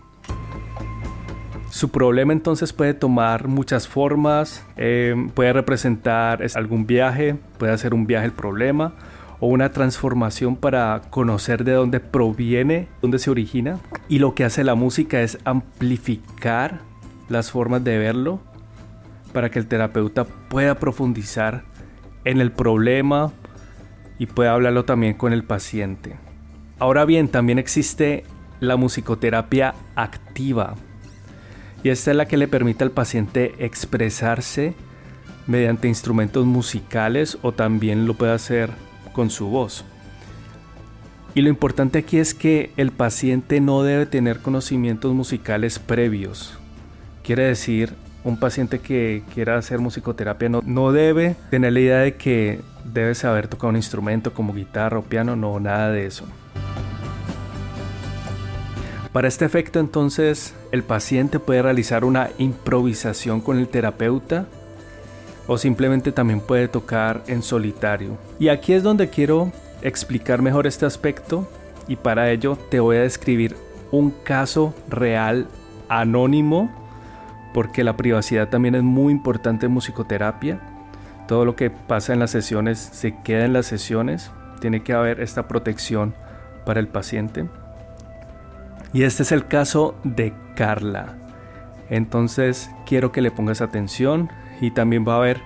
Su 1.70 1.90
problema 1.90 2.32
entonces 2.32 2.72
puede 2.72 2.94
tomar 2.94 3.46
muchas 3.46 3.86
formas, 3.86 4.66
eh, 4.76 5.14
puede 5.34 5.52
representar 5.52 6.44
algún 6.56 6.84
viaje, 6.84 7.36
puede 7.58 7.72
hacer 7.72 7.94
un 7.94 8.08
viaje 8.08 8.26
el 8.26 8.32
problema 8.32 8.92
o 9.38 9.46
una 9.46 9.70
transformación 9.70 10.56
para 10.56 11.00
conocer 11.10 11.62
de 11.62 11.72
dónde 11.72 12.00
proviene, 12.00 12.88
dónde 13.00 13.20
se 13.20 13.30
origina. 13.30 13.78
Y 14.08 14.18
lo 14.18 14.34
que 14.34 14.44
hace 14.44 14.64
la 14.64 14.74
música 14.74 15.22
es 15.22 15.38
amplificar 15.44 16.80
las 17.28 17.52
formas 17.52 17.84
de 17.84 17.98
verlo 17.98 18.40
para 19.32 19.48
que 19.50 19.60
el 19.60 19.68
terapeuta 19.68 20.24
pueda 20.24 20.74
profundizar 20.74 21.62
en 22.24 22.40
el 22.40 22.50
problema 22.50 23.30
y 24.18 24.26
pueda 24.26 24.54
hablarlo 24.54 24.84
también 24.84 25.14
con 25.14 25.32
el 25.32 25.44
paciente. 25.44 26.16
Ahora 26.80 27.04
bien, 27.04 27.28
también 27.28 27.60
existe 27.60 28.24
la 28.58 28.76
musicoterapia 28.76 29.74
activa, 29.94 30.74
y 31.82 31.88
esta 31.88 32.10
es 32.10 32.16
la 32.16 32.26
que 32.26 32.36
le 32.36 32.48
permite 32.48 32.84
al 32.84 32.90
paciente 32.90 33.54
expresarse 33.58 34.74
mediante 35.46 35.88
instrumentos 35.88 36.46
musicales 36.46 37.38
o 37.42 37.52
también 37.52 38.06
lo 38.06 38.14
puede 38.14 38.32
hacer 38.32 38.70
con 39.12 39.30
su 39.30 39.46
voz. 39.48 39.84
Y 41.34 41.42
lo 41.42 41.48
importante 41.48 41.98
aquí 41.98 42.18
es 42.18 42.34
que 42.34 42.72
el 42.76 42.90
paciente 42.90 43.60
no 43.60 43.82
debe 43.82 44.06
tener 44.06 44.40
conocimientos 44.40 45.14
musicales 45.14 45.78
previos. 45.78 46.58
Quiere 47.22 47.44
decir, 47.44 47.94
un 48.24 48.38
paciente 48.38 48.80
que 48.80 49.22
quiera 49.32 49.56
hacer 49.56 49.78
musicoterapia 49.78 50.48
no, 50.48 50.62
no 50.64 50.92
debe 50.92 51.36
tener 51.50 51.72
la 51.72 51.80
idea 51.80 51.98
de 51.98 52.16
que 52.16 52.60
debe 52.84 53.14
saber 53.14 53.48
tocar 53.48 53.70
un 53.70 53.76
instrumento 53.76 54.34
como 54.34 54.52
guitarra 54.52 54.98
o 54.98 55.02
piano, 55.02 55.36
no, 55.36 55.58
nada 55.60 55.90
de 55.90 56.06
eso. 56.06 56.26
Para 59.12 59.26
este 59.26 59.44
efecto 59.44 59.80
entonces 59.80 60.54
el 60.70 60.84
paciente 60.84 61.40
puede 61.40 61.62
realizar 61.62 62.04
una 62.04 62.30
improvisación 62.38 63.40
con 63.40 63.58
el 63.58 63.68
terapeuta 63.68 64.46
o 65.48 65.58
simplemente 65.58 66.12
también 66.12 66.40
puede 66.40 66.68
tocar 66.68 67.24
en 67.26 67.42
solitario. 67.42 68.16
Y 68.38 68.48
aquí 68.48 68.72
es 68.72 68.84
donde 68.84 69.10
quiero 69.10 69.50
explicar 69.82 70.42
mejor 70.42 70.68
este 70.68 70.86
aspecto 70.86 71.48
y 71.88 71.96
para 71.96 72.30
ello 72.30 72.56
te 72.70 72.78
voy 72.78 72.98
a 72.98 73.02
describir 73.02 73.56
un 73.90 74.12
caso 74.22 74.74
real 74.88 75.48
anónimo 75.88 76.70
porque 77.52 77.82
la 77.82 77.96
privacidad 77.96 78.48
también 78.48 78.76
es 78.76 78.84
muy 78.84 79.12
importante 79.12 79.66
en 79.66 79.72
musicoterapia. 79.72 80.60
Todo 81.26 81.44
lo 81.44 81.56
que 81.56 81.70
pasa 81.70 82.12
en 82.12 82.20
las 82.20 82.30
sesiones 82.30 82.78
se 82.78 83.16
queda 83.24 83.44
en 83.44 83.54
las 83.54 83.66
sesiones. 83.66 84.30
Tiene 84.60 84.84
que 84.84 84.92
haber 84.92 85.20
esta 85.20 85.48
protección 85.48 86.14
para 86.64 86.78
el 86.78 86.86
paciente. 86.86 87.46
Y 88.92 89.04
este 89.04 89.22
es 89.22 89.32
el 89.32 89.46
caso 89.46 89.94
de 90.04 90.32
Carla. 90.56 91.16
Entonces 91.88 92.70
quiero 92.86 93.12
que 93.12 93.20
le 93.20 93.30
pongas 93.30 93.60
atención 93.60 94.30
y 94.60 94.72
también 94.72 95.04
va 95.06 95.14
a 95.14 95.18
haber 95.18 95.40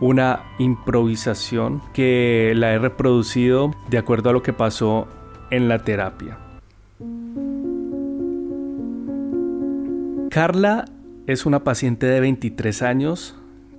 una 0.00 0.44
improvisación 0.58 1.82
que 1.94 2.52
la 2.54 2.72
he 2.72 2.78
reproducido 2.78 3.70
de 3.88 3.98
acuerdo 3.98 4.30
a 4.30 4.32
lo 4.32 4.42
que 4.42 4.52
pasó 4.52 5.08
en 5.50 5.68
la 5.68 5.78
terapia. 5.78 6.38
Carla 10.30 10.84
es 11.26 11.46
una 11.46 11.64
paciente 11.64 12.06
de 12.06 12.20
23 12.20 12.82
años 12.82 13.36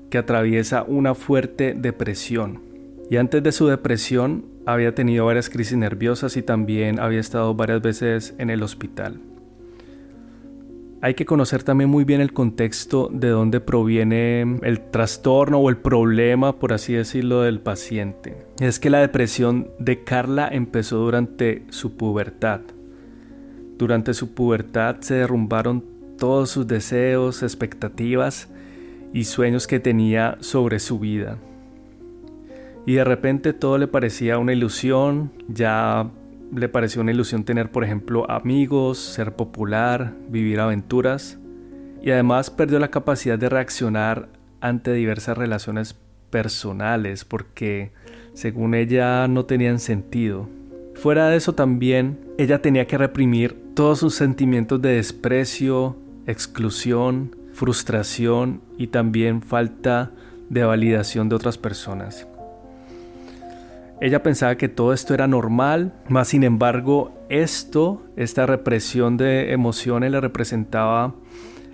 que 0.10 0.18
atraviesa 0.18 0.84
una 0.84 1.14
fuerte 1.14 1.76
depresión. 1.76 2.67
Y 3.10 3.16
antes 3.16 3.42
de 3.42 3.52
su 3.54 3.68
depresión 3.68 4.46
había 4.66 4.94
tenido 4.94 5.26
varias 5.26 5.50
crisis 5.50 5.78
nerviosas 5.78 6.36
y 6.36 6.42
también 6.42 7.00
había 7.00 7.22
estado 7.22 7.54
varias 7.56 7.82
veces 7.82 8.36
en 8.38 8.50
el 8.50 8.64
hospital. 8.64 9.22
Hay 11.00 11.14
que 11.14 11.26
conocer 11.26 11.64
también 11.64 11.90
muy 11.90 12.04
bien 12.04 12.22
el 12.22 12.34
contexto 12.34 13.10
de 13.14 13.30
dónde 13.30 13.62
proviene 13.62 14.42
el 14.64 14.90
trastorno 14.90 15.60
o 15.60 15.70
el 15.70 15.78
problema, 15.78 16.60
por 16.60 16.74
así 16.74 16.94
decirlo, 16.94 17.44
del 17.44 17.62
paciente. 17.62 18.46
Es 18.60 18.80
que 18.80 18.90
la 18.90 19.00
depresión 19.00 19.70
de 19.80 20.04
Carla 20.04 20.50
empezó 20.52 20.98
durante 20.98 21.64
su 21.70 21.96
pubertad. 21.96 22.62
Durante 23.78 24.14
su 24.16 24.34
pubertad 24.34 24.98
se 25.00 25.14
derrumbaron 25.14 25.86
todos 26.18 26.50
sus 26.50 26.68
deseos, 26.68 27.44
expectativas 27.44 28.50
y 29.14 29.26
sueños 29.26 29.68
que 29.68 29.80
tenía 29.80 30.38
sobre 30.42 30.80
su 30.80 31.00
vida 31.00 31.38
y 32.88 32.94
de 32.94 33.03
repente 33.03 33.51
todo 33.51 33.77
le 33.77 33.89
parecía 33.89 34.39
una 34.39 34.53
ilusión, 34.53 35.34
ya 35.50 36.10
le 36.56 36.70
pareció 36.70 37.01
una 37.01 37.12
ilusión 37.12 37.44
tener, 37.44 37.70
por 37.70 37.84
ejemplo, 37.84 38.32
amigos, 38.32 38.98
ser 38.98 39.36
popular, 39.36 40.13
vivir 40.29 40.62
aventuras, 40.62 41.38
y 42.01 42.12
además 42.12 42.50
perdió 42.50 42.79
la 42.79 42.88
capacidad 42.88 43.38
de 43.38 43.50
reaccionar 43.50 44.29
ante 44.62 44.94
diversas 44.94 45.38
relaciones 45.38 45.98
personales 46.29 47.25
porque, 47.25 47.91
según 48.34 48.74
ella, 48.74 49.27
no 49.27 49.44
tenían 49.44 49.79
sentido. 49.79 50.48
Fuera 50.96 51.27
de 51.27 51.36
eso 51.36 51.56
también, 51.56 52.17
ella 52.38 52.62
tenía 52.62 52.88
que 52.88 52.98
reprimir 52.98 53.74
todos 53.74 54.00
sus 54.00 54.15
sentimientos 54.15 54.82
de 54.82 54.94
desprecio, 54.94 55.98
exclusión, 56.25 57.36
frustración 57.51 58.62
y 58.77 58.88
también 58.88 59.41
falta 59.41 60.12
de 60.48 60.63
validación 60.63 61.27
de 61.27 61.36
otras 61.36 61.58
personas. 61.58 62.25
Ella 64.00 64.22
pensaba 64.22 64.58
que 64.58 64.70
todo 64.70 64.94
esto 64.94 65.13
era 65.13 65.27
normal, 65.27 65.94
más 66.08 66.27
sin 66.27 66.44
embargo 66.44 67.12
esto, 67.30 68.04
esta 68.16 68.46
represión 68.46 69.18
de 69.18 69.51
emociones 69.51 70.12
le 70.12 70.22
representaba 70.22 71.16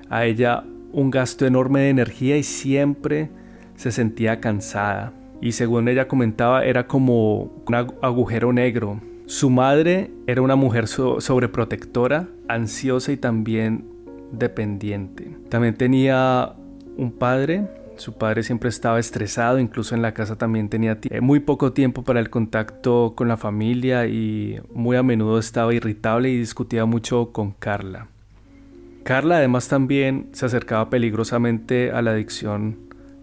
a 0.09 0.25
ella 0.25 0.63
un 0.93 1.11
gasto 1.11 1.45
enorme 1.45 1.81
de 1.81 1.89
energía 1.89 2.37
y 2.37 2.43
siempre 2.43 3.29
se 3.75 3.91
sentía 3.91 4.39
cansada. 4.39 5.11
Y 5.41 5.51
según 5.51 5.89
ella 5.89 6.07
comentaba 6.07 6.63
era 6.63 6.87
como 6.87 7.51
un 7.67 7.75
agujero 8.01 8.53
negro. 8.53 9.01
Su 9.25 9.49
madre 9.49 10.11
era 10.25 10.41
una 10.41 10.55
mujer 10.55 10.87
sobreprotectora, 10.87 12.29
ansiosa 12.47 13.11
y 13.11 13.17
también 13.17 13.85
dependiente. 14.31 15.35
También 15.49 15.75
tenía 15.75 16.53
un 16.97 17.11
padre 17.11 17.67
su 17.97 18.13
padre 18.13 18.43
siempre 18.43 18.69
estaba 18.69 18.99
estresado, 18.99 19.59
incluso 19.59 19.95
en 19.95 20.01
la 20.01 20.13
casa 20.13 20.35
también 20.35 20.69
tenía 20.69 20.97
eh, 21.09 21.21
muy 21.21 21.39
poco 21.39 21.73
tiempo 21.73 22.03
para 22.03 22.19
el 22.19 22.29
contacto 22.29 23.13
con 23.15 23.27
la 23.27 23.37
familia 23.37 24.07
y 24.07 24.59
muy 24.73 24.97
a 24.97 25.03
menudo 25.03 25.39
estaba 25.39 25.73
irritable 25.73 26.29
y 26.29 26.37
discutía 26.37 26.85
mucho 26.85 27.31
con 27.31 27.51
Carla. 27.51 28.07
Carla 29.03 29.37
además 29.37 29.67
también 29.67 30.29
se 30.31 30.45
acercaba 30.45 30.89
peligrosamente 30.89 31.91
a 31.91 32.01
la 32.01 32.11
adicción 32.11 32.77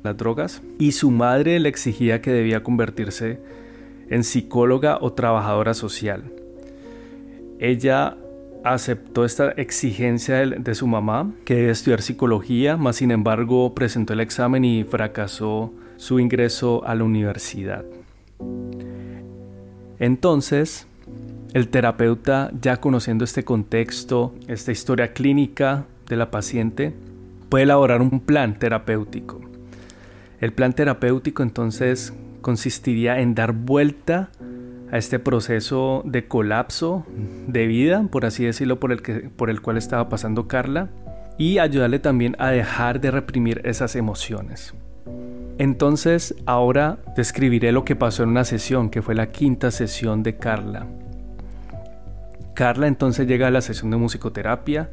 a 0.04 0.08
las 0.08 0.16
drogas 0.16 0.62
y 0.78 0.92
su 0.92 1.10
madre 1.10 1.58
le 1.58 1.68
exigía 1.68 2.20
que 2.20 2.32
debía 2.32 2.62
convertirse 2.62 3.40
en 4.08 4.24
psicóloga 4.24 4.98
o 5.00 5.12
trabajadora 5.12 5.74
social. 5.74 6.24
Ella 7.58 8.16
aceptó 8.64 9.24
esta 9.24 9.50
exigencia 9.52 10.46
de, 10.46 10.74
su 10.74 10.86
mamá, 10.86 11.30
que 11.44 11.54
debía 11.54 11.72
estudiar 11.72 12.02
psicología, 12.02 12.76
más 12.76 12.96
sin 12.96 13.10
embargo 13.10 13.74
presentó 13.74 14.12
el 14.12 14.20
examen 14.20 14.64
y 14.64 14.84
fracasó 14.84 15.72
su 15.96 16.20
ingreso 16.20 16.84
a 16.86 16.94
la 16.94 17.04
universidad. 17.04 17.84
Entonces, 19.98 20.86
el 21.52 21.68
terapeuta, 21.68 22.50
ya 22.60 22.78
conociendo 22.78 23.24
este 23.24 23.44
contexto, 23.44 24.34
esta 24.46 24.72
historia 24.72 25.12
clínica 25.12 25.84
de 26.08 26.16
la 26.16 26.30
paciente, 26.30 26.94
puede 27.48 27.64
elaborar 27.64 28.00
un 28.00 28.20
plan 28.20 28.58
terapéutico. 28.58 29.40
El 30.40 30.52
plan 30.52 30.72
terapéutico 30.72 31.42
entonces 31.42 32.14
consistiría 32.40 33.20
en 33.20 33.34
dar 33.34 33.52
vuelta 33.52 34.30
a 34.90 34.98
este 34.98 35.18
proceso 35.18 36.02
de 36.04 36.26
colapso 36.26 37.06
de 37.46 37.66
vida, 37.66 38.06
por 38.10 38.24
así 38.24 38.44
decirlo, 38.44 38.80
por 38.80 38.92
el, 38.92 39.02
que, 39.02 39.30
por 39.30 39.50
el 39.50 39.60
cual 39.60 39.76
estaba 39.76 40.08
pasando 40.08 40.48
Carla, 40.48 40.88
y 41.38 41.58
ayudarle 41.58 41.98
también 41.98 42.36
a 42.38 42.50
dejar 42.50 43.00
de 43.00 43.10
reprimir 43.10 43.62
esas 43.64 43.96
emociones. 43.96 44.74
Entonces, 45.58 46.34
ahora 46.46 46.98
describiré 47.16 47.72
lo 47.72 47.84
que 47.84 47.96
pasó 47.96 48.22
en 48.22 48.30
una 48.30 48.44
sesión, 48.44 48.90
que 48.90 49.02
fue 49.02 49.14
la 49.14 49.30
quinta 49.30 49.70
sesión 49.70 50.22
de 50.22 50.36
Carla. 50.36 50.86
Carla 52.54 52.86
entonces 52.88 53.26
llega 53.26 53.46
a 53.46 53.50
la 53.50 53.60
sesión 53.60 53.90
de 53.90 53.96
musicoterapia 53.96 54.90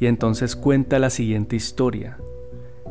y 0.00 0.06
entonces 0.06 0.56
cuenta 0.56 0.98
la 0.98 1.10
siguiente 1.10 1.56
historia. 1.56 2.18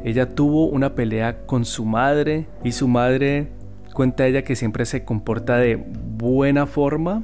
Ella 0.04 0.30
tuvo 0.30 0.68
una 0.68 0.94
pelea 0.94 1.46
con 1.46 1.66
su 1.66 1.84
madre 1.84 2.48
y 2.64 2.72
su 2.72 2.88
madre 2.88 3.50
cuenta 3.96 4.28
ella 4.28 4.44
que 4.44 4.56
siempre 4.56 4.86
se 4.86 5.04
comporta 5.04 5.58
de 5.58 5.78
buena 5.78 6.68
forma, 6.68 7.24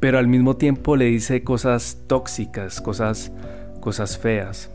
pero 0.00 0.18
al 0.18 0.26
mismo 0.26 0.56
tiempo 0.56 0.96
le 0.96 1.06
dice 1.06 1.42
cosas 1.42 2.02
tóxicas, 2.06 2.82
cosas, 2.82 3.32
cosas 3.80 4.18
feas. 4.18 4.70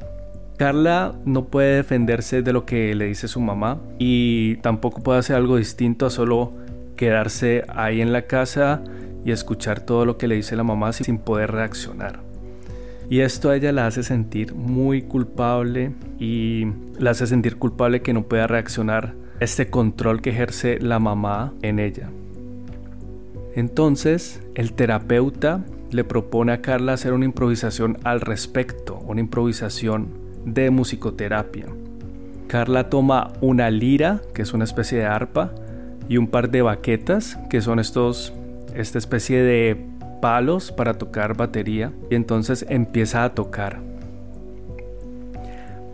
Carla 0.57 1.13
no 1.25 1.45
puede 1.45 1.75
defenderse 1.75 2.41
de 2.41 2.53
lo 2.53 2.65
que 2.65 2.95
le 2.95 3.05
dice 3.05 3.27
su 3.27 3.41
mamá 3.41 3.81
y 3.99 4.55
tampoco 4.57 5.03
puede 5.03 5.19
hacer 5.19 5.35
algo 5.35 5.57
distinto 5.57 6.05
a 6.05 6.09
solo 6.09 6.53
quedarse 6.95 7.65
ahí 7.67 7.99
en 7.99 8.13
la 8.13 8.23
casa 8.23 8.81
y 9.25 9.31
escuchar 9.31 9.81
todo 9.81 10.05
lo 10.05 10.17
que 10.17 10.29
le 10.29 10.35
dice 10.35 10.55
la 10.55 10.63
mamá 10.63 10.93
sin 10.93 11.17
poder 11.17 11.51
reaccionar. 11.51 12.21
Y 13.09 13.19
esto 13.19 13.49
a 13.49 13.57
ella 13.57 13.73
la 13.73 13.85
hace 13.85 14.03
sentir 14.03 14.55
muy 14.55 15.01
culpable 15.01 15.91
y 16.17 16.65
la 16.97 17.11
hace 17.11 17.27
sentir 17.27 17.57
culpable 17.57 18.01
que 18.01 18.13
no 18.13 18.23
pueda 18.23 18.47
reaccionar 18.47 19.25
este 19.39 19.69
control 19.69 20.21
que 20.21 20.31
ejerce 20.31 20.79
la 20.79 20.99
mamá 20.99 21.53
en 21.61 21.79
ella. 21.79 22.09
Entonces, 23.55 24.41
el 24.55 24.73
terapeuta 24.73 25.63
le 25.91 26.03
propone 26.03 26.51
a 26.51 26.61
Carla 26.61 26.93
hacer 26.93 27.13
una 27.13 27.25
improvisación 27.25 27.97
al 28.03 28.21
respecto, 28.21 28.99
una 29.05 29.21
improvisación 29.21 30.09
de 30.45 30.69
musicoterapia. 30.69 31.67
Carla 32.47 32.89
toma 32.89 33.33
una 33.41 33.69
lira, 33.69 34.21
que 34.33 34.41
es 34.41 34.53
una 34.53 34.65
especie 34.65 34.99
de 34.99 35.05
arpa, 35.05 35.53
y 36.07 36.17
un 36.17 36.27
par 36.27 36.51
de 36.51 36.61
baquetas, 36.61 37.39
que 37.49 37.61
son 37.61 37.79
estos, 37.79 38.33
esta 38.75 38.97
especie 38.97 39.41
de 39.41 39.95
palos 40.21 40.71
para 40.71 40.95
tocar 40.95 41.35
batería 41.35 41.91
y 42.09 42.15
entonces 42.15 42.65
empieza 42.69 43.23
a 43.23 43.33
tocar. 43.33 43.79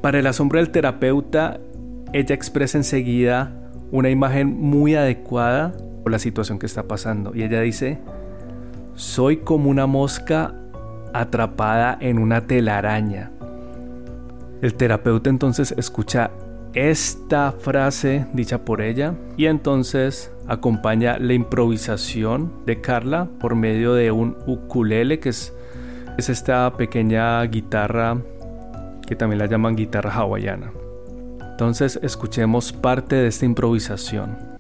Para 0.01 0.19
el 0.19 0.27
asombro 0.27 0.59
del 0.59 0.71
terapeuta, 0.71 1.59
ella 2.13 2.35
expresa 2.35 2.77
enseguida 2.77 3.51
una 3.91 4.09
imagen 4.09 4.59
muy 4.59 4.95
adecuada 4.95 5.73
por 6.03 6.11
la 6.11 6.19
situación 6.19 6.59
que 6.59 6.65
está 6.65 6.83
pasando 6.83 7.33
y 7.35 7.43
ella 7.43 7.61
dice, 7.61 7.99
soy 8.95 9.37
como 9.37 9.69
una 9.69 9.87
mosca 9.87 10.53
atrapada 11.13 11.97
en 11.99 12.19
una 12.19 12.47
telaraña. 12.47 13.31
El 14.61 14.75
terapeuta 14.75 15.29
entonces 15.29 15.73
escucha 15.77 16.31
esta 16.73 17.51
frase 17.51 18.27
dicha 18.33 18.63
por 18.63 18.81
ella 18.81 19.15
y 19.35 19.47
entonces 19.47 20.31
acompaña 20.47 21.17
la 21.17 21.33
improvisación 21.33 22.51
de 22.65 22.79
Carla 22.79 23.27
por 23.39 23.55
medio 23.55 23.93
de 23.93 24.11
un 24.11 24.37
ukulele 24.45 25.19
que 25.19 25.29
es, 25.29 25.53
es 26.17 26.29
esta 26.29 26.77
pequeña 26.77 27.41
guitarra 27.43 28.17
que 29.05 29.15
también 29.15 29.39
la 29.39 29.47
llaman 29.47 29.75
guitarra 29.75 30.13
hawaiana. 30.13 30.80
Entonces 31.61 31.99
escuchemos 32.01 32.73
parte 32.73 33.15
de 33.17 33.27
esta 33.27 33.45
improvisación. 33.45 34.50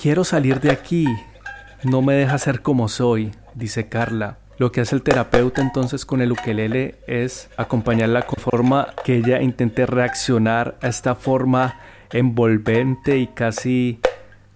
Quiero 0.00 0.24
salir 0.24 0.60
de 0.60 0.70
aquí. 0.70 1.04
No 1.82 2.00
me 2.00 2.14
deja 2.14 2.38
ser 2.38 2.62
como 2.62 2.88
soy, 2.88 3.32
dice 3.54 3.90
Carla. 3.90 4.38
Lo 4.56 4.72
que 4.72 4.80
hace 4.80 4.94
el 4.96 5.02
terapeuta 5.02 5.60
entonces 5.60 6.06
con 6.06 6.22
el 6.22 6.32
ukelele 6.32 6.94
es 7.06 7.50
acompañarla 7.58 8.22
con 8.22 8.42
forma 8.42 8.94
que 9.04 9.16
ella 9.16 9.42
intente 9.42 9.84
reaccionar 9.84 10.78
a 10.80 10.88
esta 10.88 11.14
forma 11.16 11.78
envolvente 12.12 13.18
y 13.18 13.26
casi 13.26 14.00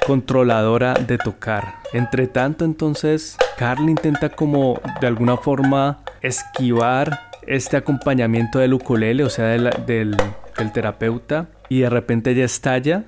controladora 0.07 0.94
de 0.94 1.18
tocar. 1.18 1.74
Entre 1.92 2.26
tanto 2.26 2.64
entonces 2.64 3.37
Carla 3.59 3.90
intenta 3.90 4.30
como 4.30 4.80
de 5.02 5.07
alguna 5.09 5.37
forma 5.37 6.04
esquivar 6.22 7.20
este 7.46 7.76
acompañamiento 7.76 8.61
del 8.61 8.72
ukulele, 8.72 9.24
o 9.24 9.28
sea, 9.28 9.48
del, 9.48 9.68
del, 9.85 10.16
del 10.57 10.72
terapeuta, 10.72 11.48
y 11.68 11.80
de 11.80 11.90
repente 11.90 12.30
ella 12.30 12.46
estalla, 12.46 13.04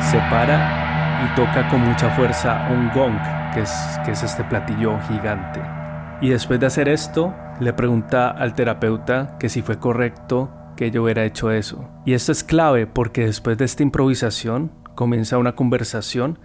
se 0.00 0.18
para 0.18 0.81
y 1.22 1.34
toca 1.36 1.68
con 1.68 1.80
mucha 1.80 2.10
fuerza 2.10 2.68
un 2.70 2.90
gong, 2.90 3.16
que 3.54 3.60
es, 3.60 3.98
que 4.04 4.12
es 4.12 4.22
este 4.22 4.44
platillo 4.44 4.98
gigante. 5.08 5.60
Y 6.20 6.30
después 6.30 6.58
de 6.58 6.66
hacer 6.66 6.88
esto, 6.88 7.34
le 7.60 7.72
pregunta 7.72 8.30
al 8.30 8.54
terapeuta 8.54 9.36
que 9.38 9.48
si 9.48 9.62
fue 9.62 9.78
correcto 9.78 10.50
que 10.76 10.90
yo 10.90 11.04
hubiera 11.04 11.24
hecho 11.24 11.50
eso. 11.50 11.88
Y 12.04 12.14
esto 12.14 12.32
es 12.32 12.42
clave 12.42 12.86
porque 12.86 13.26
después 13.26 13.58
de 13.58 13.64
esta 13.64 13.82
improvisación 13.82 14.72
comienza 14.94 15.38
una 15.38 15.54
conversación 15.54 16.38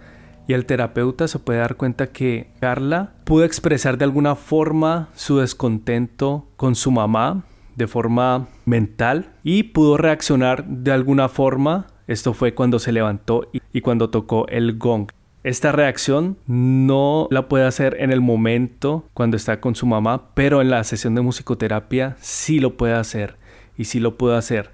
y 0.46 0.54
el 0.54 0.64
terapeuta 0.64 1.28
se 1.28 1.38
puede 1.38 1.58
dar 1.58 1.76
cuenta 1.76 2.08
que 2.08 2.52
Carla 2.60 3.12
pudo 3.24 3.44
expresar 3.44 3.98
de 3.98 4.04
alguna 4.04 4.34
forma 4.34 5.08
su 5.14 5.38
descontento 5.38 6.48
con 6.56 6.74
su 6.74 6.90
mamá 6.90 7.44
de 7.76 7.86
forma 7.86 8.48
mental 8.64 9.34
y 9.42 9.64
pudo 9.64 9.96
reaccionar 9.96 10.64
de 10.66 10.92
alguna 10.92 11.28
forma 11.28 11.86
esto 12.08 12.32
fue 12.32 12.54
cuando 12.54 12.78
se 12.78 12.90
levantó 12.90 13.48
y, 13.52 13.80
cuando 13.82 14.10
tocó 14.10 14.48
el 14.48 14.78
gong. 14.78 15.10
Esta 15.44 15.70
reacción 15.70 16.38
no 16.46 17.28
la 17.30 17.48
puede 17.48 17.66
hacer 17.66 17.96
en 18.00 18.10
el 18.10 18.20
momento 18.20 19.04
cuando 19.14 19.36
está 19.36 19.60
con 19.60 19.76
su 19.76 19.86
mamá, 19.86 20.30
pero 20.34 20.60
en 20.60 20.70
la 20.70 20.82
sesión 20.84 21.14
de 21.14 21.20
musicoterapia 21.20 22.16
sí 22.18 22.58
lo 22.58 22.76
puede 22.76 22.94
hacer 22.94 23.36
y 23.76 23.84
sí 23.84 24.00
lo 24.00 24.16
puede 24.16 24.36
hacer. 24.36 24.70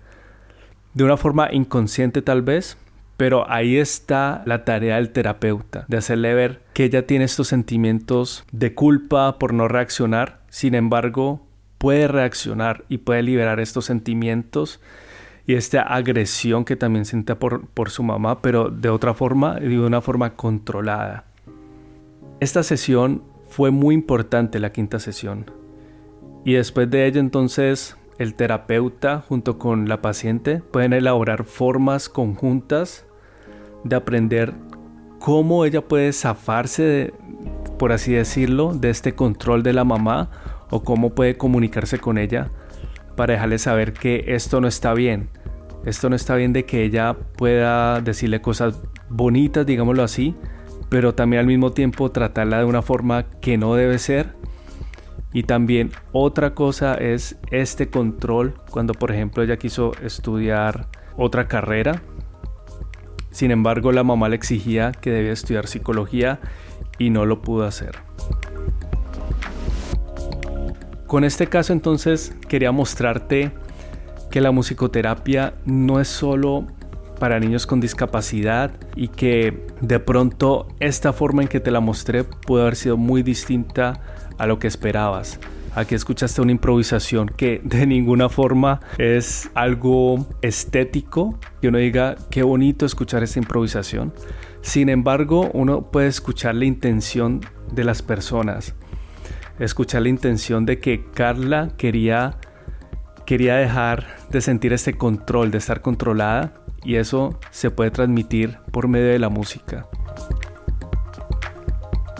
De 0.95 1.05
una 1.05 1.17
forma 1.17 1.53
inconsciente 1.53 2.23
tal 2.23 2.43
vez, 2.43 2.79
pero 3.17 3.51
ahí 3.51 3.77
está 3.77 4.43
la 4.47 4.65
tarea 4.65 4.97
del 4.97 5.11
terapeuta, 5.11 5.85
de 5.89 5.97
hacerle 5.97 6.35
ver 6.35 6.63
que 6.73 6.85
ella 6.85 7.07
tiene 7.07 7.25
estos 7.25 7.49
sentimientos 7.49 8.45
de 8.53 8.75
culpa 8.75 9.39
por 9.39 9.53
no 9.53 9.67
reaccionar, 9.69 10.41
sin 10.49 10.75
embargo 10.75 11.45
puede 11.79 12.09
reaccionar 12.09 12.85
y 12.89 12.99
puede 12.99 13.23
liberar 13.23 13.61
estos 13.61 13.85
sentimientos 13.85 14.81
y 15.47 15.55
esta 15.55 15.83
agresión 15.83 16.65
que 16.65 16.77
también 16.77 17.05
siente 17.05 17.37
por, 17.37 17.67
por 17.69 17.91
su 17.91 18.03
mamá, 18.03 18.41
pero 18.41 18.71
de 18.71 18.89
otra 18.89 19.15
forma 19.15 19.57
de 19.57 19.79
una 19.79 20.01
forma 20.01 20.37
controlada. 20.37 21.27
Esta 22.41 22.63
sesión 22.63 23.23
fue 23.49 23.71
muy 23.71 23.95
importante, 23.95 24.59
la 24.59 24.73
quinta 24.73 24.99
sesión. 24.99 25.51
Y 26.45 26.55
después 26.55 26.91
de 26.91 27.07
ello 27.07 27.21
entonces 27.21 27.97
el 28.19 28.35
terapeuta 28.35 29.21
junto 29.21 29.59
con 29.59 29.89
la 29.89 30.01
paciente 30.01 30.59
pueden 30.59 30.93
elaborar 30.93 31.45
formas 31.45 32.09
conjuntas 32.09 33.07
de 33.83 33.97
aprender 33.97 34.55
cómo 35.19 35.65
ella 35.65 35.87
puede 35.87 36.13
zafarse, 36.13 37.13
por 37.79 37.93
así 37.93 38.13
decirlo, 38.13 38.73
de 38.75 38.91
este 38.91 39.15
control 39.15 39.63
de 39.63 39.73
la 39.73 39.85
mamá 39.85 40.31
o 40.71 40.83
cómo 40.83 41.15
puede 41.15 41.37
comunicarse 41.37 41.99
con 41.99 42.19
ella 42.19 42.51
para 43.17 43.35
dejarle 43.35 43.59
saber 43.59 43.93
que 43.93 44.25
esto 44.29 44.61
no 44.61 44.69
está 44.69 44.95
bien. 44.95 45.29
Esto 45.85 46.09
no 46.09 46.17
está 46.17 46.35
bien 46.37 46.53
de 46.53 46.65
que 46.65 46.83
ella 46.83 47.15
pueda 47.37 48.01
decirle 48.01 48.41
cosas 48.41 48.81
bonitas, 49.09 49.67
digámoslo 49.67 50.03
así, 50.03 50.35
pero 50.89 51.15
también 51.15 51.41
al 51.41 51.47
mismo 51.47 51.73
tiempo 51.73 52.11
tratarla 52.11 52.59
de 52.59 52.65
una 52.65 52.83
forma 52.83 53.25
que 53.41 53.59
no 53.59 53.75
debe 53.75 53.99
ser. 53.99 54.35
Y 55.33 55.43
también 55.43 55.91
otra 56.13 56.55
cosa 56.55 56.95
es 56.95 57.37
este 57.51 57.91
control 57.91 58.55
cuando 58.71 58.95
por 58.95 59.11
ejemplo 59.11 59.43
ella 59.43 59.57
quiso 59.57 59.93
estudiar 60.03 60.87
otra 61.17 61.49
carrera. 61.49 62.03
Sin 63.31 63.51
embargo 63.51 63.91
la 63.91 64.05
mamá 64.05 64.29
le 64.29 64.37
exigía 64.37 64.93
que 64.93 65.11
debía 65.11 65.33
estudiar 65.33 65.67
psicología 65.67 66.39
y 66.99 67.11
no 67.11 67.27
lo 67.27 67.43
pudo 67.43 67.65
hacer. 67.65 67.97
Con 71.15 71.23
este 71.23 71.47
caso 71.47 71.73
entonces 71.73 72.35
quería 72.49 72.73
mostrarte 72.73 73.53
que 74.33 74.41
la 74.41 74.51
musicoterapia 74.51 75.55
no 75.65 76.01
es 76.01 76.09
solo 76.09 76.67
para 77.21 77.39
niños 77.39 77.69
con 77.69 77.79
discapacidad 77.79 78.73
y 78.97 79.07
que 79.07 79.65
de 79.81 80.01
pronto 80.01 80.67
esta 80.81 81.13
forma 81.13 81.43
en 81.43 81.47
que 81.47 81.61
te 81.61 81.71
la 81.71 81.79
mostré 81.79 82.25
puede 82.25 82.63
haber 82.63 82.75
sido 82.75 82.97
muy 82.97 83.23
distinta 83.23 84.01
a 84.39 84.47
lo 84.49 84.59
que 84.59 84.67
esperabas. 84.67 85.39
Aquí 85.77 85.95
escuchaste 85.95 86.41
una 86.43 86.51
improvisación 86.51 87.29
que 87.29 87.61
de 87.63 87.87
ninguna 87.87 88.29
forma 88.29 88.81
es 88.99 89.49
algo 89.55 90.27
estético, 90.43 91.39
que 91.63 91.69
uno 91.69 91.79
diga 91.79 92.17
qué 92.29 92.43
bonito 92.43 92.87
escuchar 92.87 93.23
esta 93.23 93.39
improvisación. 93.39 94.13
Sin 94.63 94.89
embargo, 94.89 95.49
uno 95.53 95.93
puede 95.93 96.09
escuchar 96.09 96.57
la 96.57 96.65
intención 96.65 97.41
de 97.73 97.85
las 97.85 98.03
personas, 98.03 98.75
escuchar 99.59 100.03
la 100.03 100.09
intención 100.09 100.67
de 100.67 100.79
que 100.79 101.05
Carla 101.13 101.71
quería 101.77 102.37
quería 103.25 103.57
dejar 103.57 104.07
de 104.31 104.41
sentir 104.41 104.73
este 104.73 104.95
control, 104.95 105.51
de 105.51 105.59
estar 105.59 105.81
controlada 105.81 106.55
y 106.85 106.97
eso 106.97 107.39
se 107.51 107.71
puede 107.71 107.91
transmitir 107.91 108.59
por 108.71 108.89
medio 108.89 109.09
de 109.09 109.19
la 109.19 109.31
música. 109.31 109.87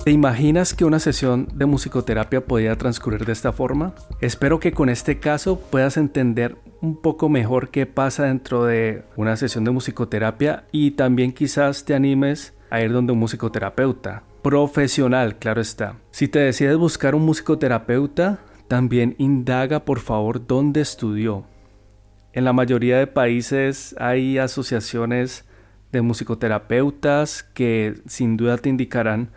¿Te 0.05 0.11
imaginas 0.11 0.75
que 0.75 0.85
una 0.85 0.99
sesión 0.99 1.49
de 1.55 1.65
musicoterapia 1.65 2.45
podía 2.45 2.77
transcurrir 2.77 3.25
de 3.25 3.33
esta 3.33 3.53
forma? 3.53 3.95
Espero 4.21 4.61
que 4.61 4.73
con 4.73 4.91
este 4.91 5.19
caso 5.19 5.59
puedas 5.59 5.97
entender 5.97 6.57
un 6.83 7.01
poco 7.01 7.31
mejor 7.31 7.71
qué 7.71 7.87
pasa 7.87 8.25
dentro 8.25 8.65
de 8.65 9.05
una 9.17 9.37
sesión 9.37 9.65
de 9.65 9.71
musicoterapia 9.71 10.65
y 10.73 10.91
también 10.91 11.33
quizás 11.33 11.87
te 11.87 11.95
animes 11.95 12.53
a 12.69 12.83
ir 12.83 12.93
donde 12.93 13.15
un 13.15 13.19
musicoterapeuta. 13.19 14.25
Profesional, 14.45 15.39
claro 15.39 15.63
está. 15.63 15.97
Si 16.11 16.29
te 16.29 16.39
decides 16.39 16.77
buscar 16.77 17.15
un 17.15 17.25
musicoterapeuta, 17.25 18.41
también 18.69 19.15
indaga 19.17 19.87
por 19.87 20.01
favor 20.01 20.47
dónde 20.47 20.83
estudió. 20.83 21.47
En 22.35 22.45
la 22.45 22.53
mayoría 22.53 22.99
de 22.99 23.07
países 23.07 23.97
hay 23.99 24.37
asociaciones 24.37 25.47
de 25.93 26.03
musicoterapeutas 26.03 27.43
que 27.43 27.95
sin 28.07 28.37
duda 28.37 28.59
te 28.59 28.69
indicarán 28.69 29.31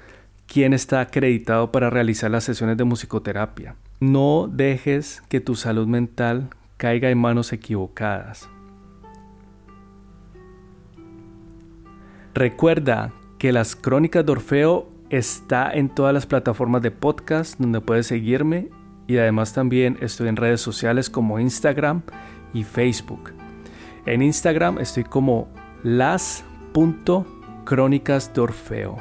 quién 0.45 0.73
está 0.73 0.99
acreditado 0.99 1.71
para 1.71 1.89
realizar 1.89 2.29
las 2.29 2.43
sesiones 2.43 2.75
de 2.75 2.83
musicoterapia. 2.83 3.77
No 4.01 4.49
dejes 4.51 5.23
que 5.29 5.39
tu 5.39 5.55
salud 5.55 5.87
mental 5.87 6.49
caiga 6.75 7.09
en 7.09 7.17
manos 7.17 7.53
equivocadas. 7.53 8.49
Recuerda 12.33 13.13
que 13.37 13.53
las 13.53 13.77
crónicas 13.77 14.25
de 14.25 14.31
Orfeo 14.33 14.96
está 15.09 15.71
en 15.71 15.89
todas 15.89 16.13
las 16.13 16.25
plataformas 16.25 16.81
de 16.81 16.91
podcast 16.91 17.59
donde 17.59 17.81
puedes 17.81 18.07
seguirme 18.07 18.69
y 19.07 19.17
además 19.17 19.53
también 19.53 19.97
estoy 20.01 20.27
en 20.27 20.35
redes 20.35 20.61
sociales 20.61 21.09
como 21.09 21.39
Instagram 21.39 22.01
y 22.53 22.63
Facebook. 22.63 23.33
En 24.05 24.21
Instagram 24.21 24.79
estoy 24.79 25.03
como 25.03 25.47
las.crónicas 25.83 28.33
de 28.33 28.41
Orfeo. 28.41 28.97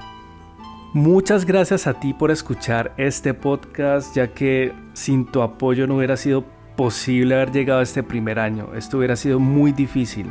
Muchas 0.93 1.45
gracias 1.45 1.87
a 1.87 1.95
ti 1.95 2.15
por 2.15 2.31
escuchar 2.31 2.95
este 2.97 3.35
podcast, 3.35 4.15
ya 4.15 4.29
que 4.29 4.73
sin 4.95 5.27
tu 5.27 5.43
apoyo 5.43 5.87
no 5.87 5.97
hubiera 5.97 6.17
sido 6.17 6.45
posible 6.77 7.35
haber 7.35 7.53
llegado 7.53 7.81
a 7.81 7.83
este 7.83 8.03
primer 8.03 8.39
año. 8.39 8.71
Esto 8.75 8.99
hubiera 8.99 9.17
sido 9.17 9.39
muy 9.39 9.73
difícil. 9.73 10.27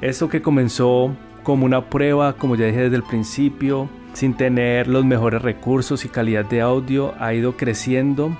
Esto 0.00 0.28
que 0.28 0.42
comenzó 0.42 1.16
como 1.42 1.64
una 1.64 1.88
prueba, 1.88 2.34
como 2.34 2.54
ya 2.54 2.66
dije 2.66 2.82
desde 2.82 2.96
el 2.96 3.02
principio, 3.02 3.88
sin 4.16 4.32
tener 4.32 4.88
los 4.88 5.04
mejores 5.04 5.42
recursos 5.42 6.06
y 6.06 6.08
calidad 6.08 6.46
de 6.46 6.62
audio, 6.62 7.12
ha 7.20 7.34
ido 7.34 7.58
creciendo 7.58 8.34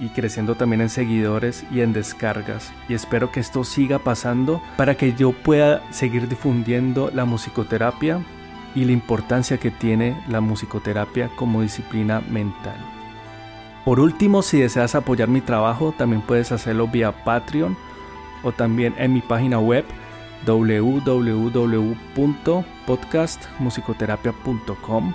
y 0.00 0.08
creciendo 0.08 0.56
también 0.56 0.80
en 0.80 0.88
seguidores 0.88 1.64
y 1.70 1.82
en 1.82 1.92
descargas. 1.92 2.72
Y 2.88 2.94
espero 2.94 3.30
que 3.30 3.38
esto 3.38 3.62
siga 3.62 4.00
pasando 4.00 4.60
para 4.76 4.96
que 4.96 5.12
yo 5.12 5.30
pueda 5.30 5.88
seguir 5.92 6.28
difundiendo 6.28 7.12
la 7.14 7.26
musicoterapia 7.26 8.18
y 8.74 8.84
la 8.86 8.90
importancia 8.90 9.58
que 9.58 9.70
tiene 9.70 10.20
la 10.28 10.40
musicoterapia 10.40 11.30
como 11.36 11.62
disciplina 11.62 12.22
mental. 12.28 12.78
Por 13.84 14.00
último, 14.00 14.42
si 14.42 14.58
deseas 14.58 14.96
apoyar 14.96 15.28
mi 15.28 15.42
trabajo, 15.42 15.94
también 15.96 16.22
puedes 16.22 16.50
hacerlo 16.50 16.88
vía 16.88 17.12
Patreon 17.22 17.76
o 18.42 18.50
también 18.50 18.96
en 18.98 19.12
mi 19.12 19.20
página 19.20 19.60
web 19.60 19.84
www.podcastmusicoterapia.com 22.90 25.14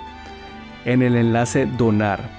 en 0.84 1.02
el 1.02 1.16
enlace 1.16 1.66
donar. 1.66 2.30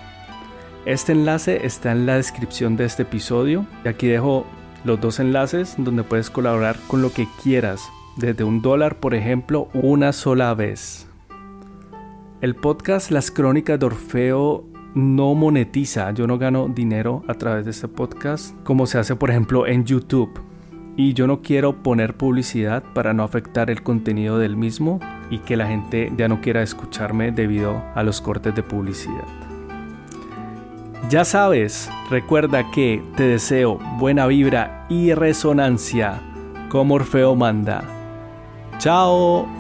Este 0.86 1.12
enlace 1.12 1.65
está 1.65 1.91
en 1.91 2.06
la 2.06 2.15
descripción 2.15 2.78
de 2.78 2.86
este 2.86 3.04
episodio 3.04 3.67
y 3.84 3.89
aquí 3.89 4.08
dejo 4.08 4.45
los 4.86 5.02
dos 5.02 5.19
enlaces 5.19 5.76
donde 5.78 6.04
puedes 6.04 6.30
colaborar 6.30 6.78
con 6.88 7.02
lo 7.02 7.12
que 7.12 7.28
quieras, 7.43 7.89
desde 8.15 8.45
un 8.45 8.62
dólar 8.62 9.00
por 9.00 9.13
ejemplo, 9.13 9.67
una 9.73 10.13
sola 10.13 10.54
vez. 10.54 11.10
El 12.39 12.56
podcast 12.56 13.12
Las 13.12 13.32
Crónicas 13.32 13.80
de 13.80 13.88
Orfeo 13.88 14.63
no 14.95 15.36
monetiza, 15.36 16.12
yo 16.12 16.26
no 16.26 16.38
gano 16.38 16.69
dinero 16.69 17.23
a 17.28 17.34
través 17.34 17.65
de 17.65 17.71
este 17.71 17.89
podcast 17.89 18.56
como 18.63 18.88
se 18.88 18.97
hace 18.97 19.15
por 19.15 19.30
ejemplo 19.30 19.67
en 19.67 19.84
YouTube. 19.84 20.39
Y 20.97 21.13
yo 21.13 21.27
no 21.27 21.41
quiero 21.41 21.83
poner 21.83 22.17
publicidad 22.17 22.83
para 22.93 23.13
no 23.13 23.23
afectar 23.23 23.69
el 23.69 23.83
contenido 23.83 24.39
del 24.39 24.57
mismo 24.57 24.99
y 25.29 25.39
que 25.39 25.55
la 25.55 25.67
gente 25.67 26.12
ya 26.17 26.27
no 26.27 26.41
quiera 26.41 26.63
escucharme 26.63 27.31
debido 27.31 27.83
a 27.95 28.03
los 28.03 28.19
cortes 28.19 28.55
de 28.55 28.63
publicidad. 28.63 29.23
Ya 31.10 31.23
sabes, 31.23 31.89
recuerda 32.10 32.69
que 32.71 33.01
te 33.15 33.23
deseo 33.23 33.79
buena 33.97 34.27
vibra 34.27 34.86
y 34.89 35.13
resonancia 35.13 36.19
como 36.69 36.95
Orfeo 36.95 37.36
manda. 37.36 37.83
¡Chao! 38.79 39.57